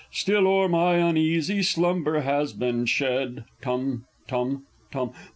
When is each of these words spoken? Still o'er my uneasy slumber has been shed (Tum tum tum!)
Still 0.09 0.47
o'er 0.47 0.67
my 0.67 0.95
uneasy 0.95 1.61
slumber 1.61 2.21
has 2.21 2.53
been 2.53 2.87
shed 2.87 3.45
(Tum 3.61 4.05
tum 4.27 4.65
tum!) 4.89 5.11